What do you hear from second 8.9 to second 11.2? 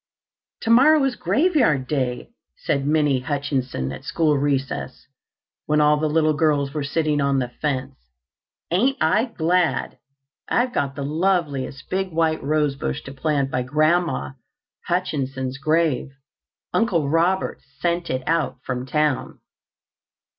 I glad! I've got the